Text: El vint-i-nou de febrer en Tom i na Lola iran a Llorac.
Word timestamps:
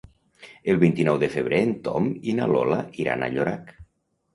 El 0.73 0.79
vint-i-nou 0.83 1.21
de 1.25 1.29
febrer 1.35 1.61
en 1.67 1.75
Tom 1.91 2.11
i 2.33 2.37
na 2.41 2.51
Lola 2.57 2.83
iran 3.07 3.23
a 3.23 3.33
Llorac. 3.39 3.75